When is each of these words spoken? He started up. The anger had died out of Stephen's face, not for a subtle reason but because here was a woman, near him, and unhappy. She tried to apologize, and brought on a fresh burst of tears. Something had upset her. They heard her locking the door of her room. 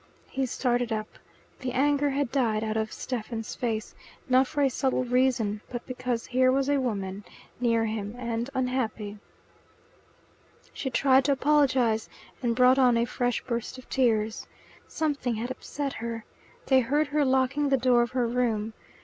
He 0.31 0.47
started 0.47 0.91
up. 0.91 1.09
The 1.59 1.73
anger 1.73 2.09
had 2.09 2.31
died 2.31 2.63
out 2.63 2.75
of 2.75 2.91
Stephen's 2.91 3.53
face, 3.53 3.93
not 4.27 4.47
for 4.47 4.63
a 4.63 4.67
subtle 4.69 5.03
reason 5.03 5.61
but 5.69 5.85
because 5.85 6.25
here 6.25 6.51
was 6.51 6.69
a 6.69 6.81
woman, 6.81 7.23
near 7.59 7.85
him, 7.85 8.15
and 8.17 8.49
unhappy. 8.55 9.19
She 10.73 10.89
tried 10.89 11.25
to 11.25 11.33
apologize, 11.33 12.09
and 12.41 12.55
brought 12.55 12.79
on 12.79 12.97
a 12.97 13.05
fresh 13.05 13.43
burst 13.43 13.77
of 13.77 13.87
tears. 13.91 14.47
Something 14.87 15.35
had 15.35 15.51
upset 15.51 15.93
her. 15.93 16.25
They 16.65 16.79
heard 16.79 17.05
her 17.09 17.23
locking 17.23 17.69
the 17.69 17.77
door 17.77 18.01
of 18.01 18.09
her 18.13 18.25
room. 18.25 18.73